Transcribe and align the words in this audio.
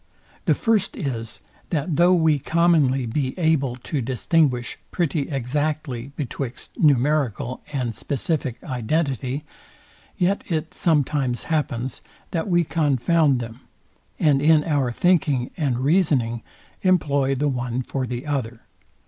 The 0.45 0.55
first 0.55 0.97
is, 0.97 1.41
that 1.69 1.95
though 1.97 2.15
we 2.15 2.39
commonly 2.39 3.05
be 3.05 3.37
able 3.37 3.75
to 3.75 4.01
distinguish 4.01 4.79
pretty 4.89 5.29
exactly 5.29 6.11
betwixt 6.15 6.71
numerical 6.79 7.61
and 7.71 7.93
specific 7.93 8.57
identity, 8.63 9.43
yet 10.17 10.43
it 10.49 10.73
sometimes 10.73 11.43
happens, 11.53 12.01
that 12.31 12.47
we 12.47 12.63
confound 12.63 13.39
them, 13.39 13.59
and 14.17 14.41
in 14.41 14.63
our 14.63 14.91
thinking 14.91 15.51
and 15.55 15.77
reasoning 15.77 16.41
employ 16.81 17.35
the 17.35 17.47
one 17.47 17.83
for 17.83 18.07
the 18.07 18.25
other. 18.25 18.61